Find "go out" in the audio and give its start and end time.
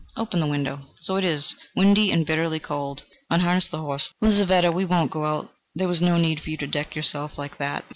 5.11-5.51